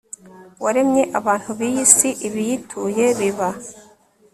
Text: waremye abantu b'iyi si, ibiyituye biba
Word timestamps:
waremye 0.63 1.03
abantu 1.19 1.49
b'iyi 1.57 1.83
si, 1.95 2.09
ibiyituye 2.27 3.05
biba 3.19 3.49